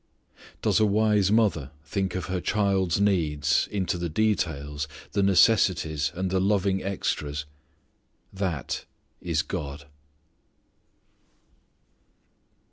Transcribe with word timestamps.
Does 0.63 0.79
a 0.79 0.85
wise 0.87 1.31
mother 1.31 1.69
think 1.85 2.15
of 2.15 2.25
her 2.25 2.41
child's 2.41 2.99
needs 2.99 3.67
into 3.69 3.99
the 3.99 4.09
details, 4.09 4.87
the 5.11 5.21
necessities 5.21 6.11
and 6.15 6.31
the 6.31 6.41
loving 6.41 6.81
extras? 6.81 7.45
That 8.33 8.85
is 9.21 9.43
God. 9.43 9.85